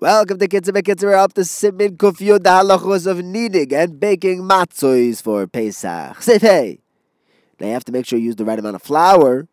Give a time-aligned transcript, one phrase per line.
[0.00, 1.02] Welcome to Kitzur.
[1.02, 6.16] We're up to Simin Kufyud, the halachos of kneading and baking matzos for Pesach.
[6.20, 6.78] Sifei.
[7.60, 9.46] Now you have to make sure you use the right amount of flour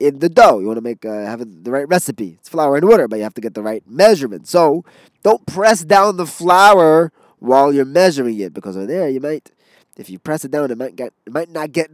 [0.00, 0.58] in the dough.
[0.58, 2.38] You want to make uh, have the right recipe.
[2.40, 4.48] It's flour and water, but you have to get the right measurement.
[4.48, 4.86] So
[5.22, 9.50] don't press down the flour while you're measuring it, because over there you might,
[9.98, 11.90] if you press it down, it might get it might not get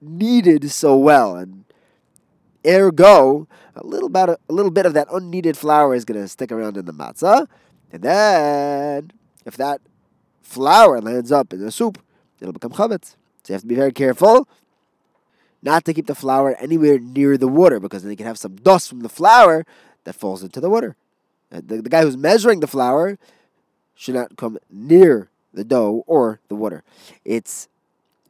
[0.00, 1.66] kneaded so well, and
[2.66, 3.46] Ergo,
[3.76, 6.50] a little bit, of, a little bit of that unkneaded flour is going to stick
[6.50, 7.46] around in the matzah.
[7.92, 9.12] And then,
[9.44, 9.80] if that
[10.42, 12.02] flour lands up in the soup,
[12.40, 13.16] it'll become chametz.
[13.42, 14.48] So you have to be very careful
[15.62, 18.56] not to keep the flour anywhere near the water because then you can have some
[18.56, 19.64] dust from the flour
[20.04, 20.96] that falls into the water.
[21.52, 23.18] Uh, the, the guy who's measuring the flour
[23.94, 26.82] should not come near the dough or the water.
[27.24, 27.68] It's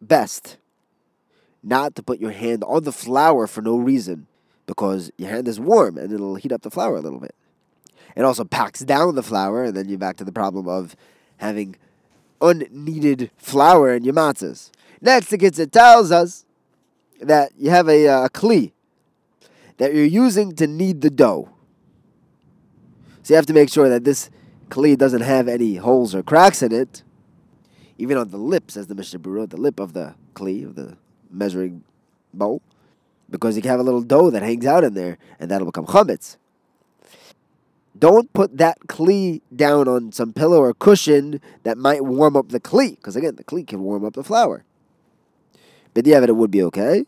[0.00, 0.56] best
[1.62, 4.26] not to put your hand on the flour for no reason
[4.66, 7.34] because your hand is warm and it'll heat up the flour a little bit.
[8.16, 10.96] It also packs down the flour, and then you're back to the problem of
[11.36, 11.76] having
[12.40, 14.70] unkneaded flour in your matzahs.
[15.02, 16.46] Next, the Kitzur tells us
[17.20, 18.72] that you have a, uh, a kli
[19.76, 21.50] that you're using to knead the dough.
[23.22, 24.30] So you have to make sure that this
[24.70, 27.02] kli doesn't have any holes or cracks in it,
[27.98, 30.96] even on the lips, as the Mishnah wrote, the lip of the kli, of the
[31.30, 31.84] measuring
[32.32, 32.62] bowl,
[33.30, 35.86] because you can have a little dough that hangs out in there, and that'll become
[35.86, 36.36] chametz.
[37.98, 42.60] Don't put that kli down on some pillow or cushion that might warm up the
[42.60, 44.64] kli, because again, the kli can warm up the flour.
[45.94, 47.06] But the it would be okay.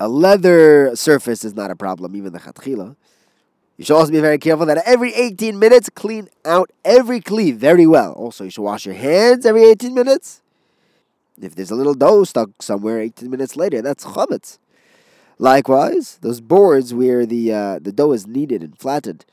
[0.00, 2.96] A leather surface is not a problem, even the chatchila.
[3.76, 7.86] You should also be very careful that every 18 minutes, clean out every kli very
[7.86, 8.12] well.
[8.12, 10.42] Also, you should wash your hands every 18 minutes.
[11.40, 14.58] If there's a little dough stuck somewhere 18 minutes later, that's chametz.
[15.40, 19.24] Likewise, those boards where the uh, the dough is kneaded and flattened,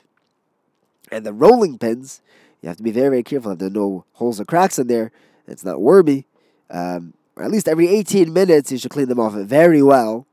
[1.11, 2.21] and the rolling pins,
[2.61, 4.87] you have to be very very careful that there are no holes or cracks in
[4.87, 5.11] there.
[5.49, 6.25] It's not wormy.
[6.69, 10.25] Um, or at least every 18 minutes, you should clean them off very well.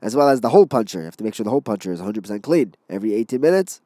[0.00, 1.00] As well as the hole puncher.
[1.00, 2.74] You have to make sure the hole puncher is 100% clean.
[2.88, 3.82] Every 18 minutes,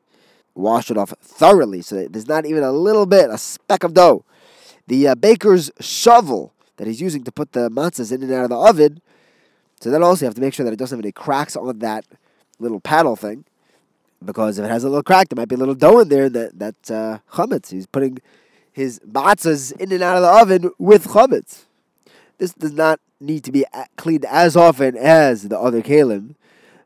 [0.54, 3.94] wash it off thoroughly so that there's not even a little bit, a speck of
[3.94, 4.24] dough.
[4.86, 8.50] The uh, baker's shovel that he's using to put the matzahs in and out of
[8.50, 9.00] the oven.
[9.84, 11.80] So then also you have to make sure that it doesn't have any cracks on
[11.80, 12.06] that
[12.58, 13.44] little paddle thing.
[14.24, 16.30] Because if it has a little crack, there might be a little dough in there
[16.30, 17.70] that, that uh, chametz.
[17.70, 18.16] He's putting
[18.72, 21.64] his matzahs in and out of the oven with chametz.
[22.38, 26.34] This does not need to be cleaned as often as the other kalim.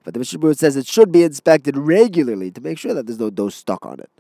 [0.03, 3.31] But the Mishnah says it should be inspected regularly to make sure that there's no
[3.31, 4.10] dough stuck on it.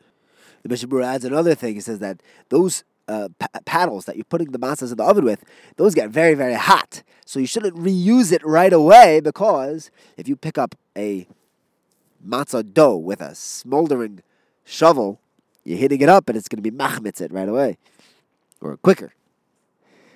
[0.62, 1.74] The Mishnah adds another thing.
[1.74, 5.24] He says that those uh, p- paddles that you're putting the matzahs in the oven
[5.24, 5.42] with,
[5.76, 7.02] those get very, very hot.
[7.24, 11.26] So you shouldn't reuse it right away because if you pick up a
[12.26, 14.22] matzah dough with a smoldering
[14.64, 15.20] shovel,
[15.64, 17.78] you're hitting it up and it's going to be machmitz it right away
[18.60, 19.12] or quicker.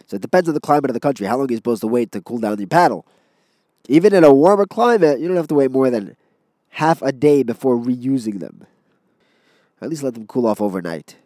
[0.07, 2.13] So it depends on the climate of the country, how long you're supposed to wait
[2.13, 3.07] to cool down your paddle.
[3.89, 6.17] Even in a warmer climate, you don't have to wait more than
[6.71, 8.67] half a day before reusing them.
[9.81, 11.17] At least let them cool off overnight.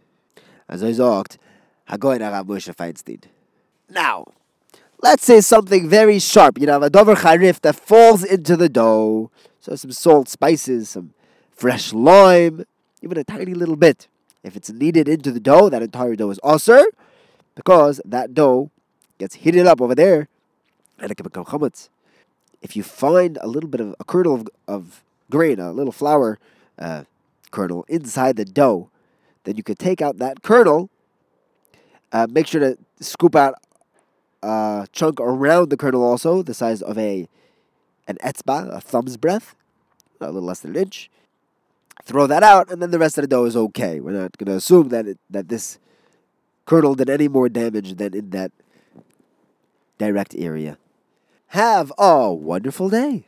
[0.68, 1.38] As I talked,
[1.88, 3.22] Moshe Feinstein.
[3.88, 4.26] Now,
[5.02, 6.58] let's say something very sharp.
[6.58, 9.30] You know, a dover charif that falls into the dough.
[9.60, 11.12] So some salt, spices, some
[11.50, 12.64] fresh lime,
[13.02, 14.08] even a tiny little bit.
[14.42, 16.86] If it's kneaded into the dough, that entire dough is assur,
[17.54, 18.70] because that dough
[19.18, 20.28] gets heated up over there,
[21.00, 21.88] and it can become chametz.
[22.62, 26.38] If you find a little bit of a kernel of, of grain, a little flour
[26.78, 27.04] uh,
[27.50, 28.90] kernel inside the dough,
[29.44, 30.90] then you could take out that kernel
[32.16, 33.54] uh, make sure to scoop out
[34.42, 37.28] a chunk around the kernel also, the size of a
[38.08, 39.54] an etzba, a thumb's breadth,
[40.20, 41.10] a little less than an inch.
[42.04, 44.00] Throw that out, and then the rest of the dough is okay.
[44.00, 45.78] We're not going to assume that it, that this
[46.64, 48.52] kernel did any more damage than in that
[49.98, 50.78] direct area.
[51.48, 53.24] Have a wonderful day.